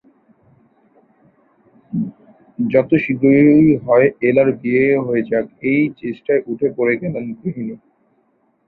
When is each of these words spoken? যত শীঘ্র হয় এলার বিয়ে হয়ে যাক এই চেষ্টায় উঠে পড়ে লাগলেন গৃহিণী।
যত 2.65 2.89
শীঘ্র 3.03 3.25
হয় 3.85 4.07
এলার 4.27 4.49
বিয়ে 4.61 4.85
হয়ে 5.05 5.23
যাক 5.29 5.45
এই 5.71 5.81
চেষ্টায় 6.01 6.41
উঠে 6.51 6.67
পড়ে 6.77 6.93
লাগলেন 6.95 7.25
গৃহিণী। 7.39 7.75